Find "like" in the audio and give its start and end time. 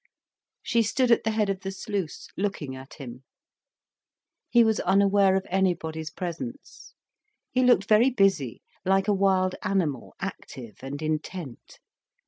8.83-9.07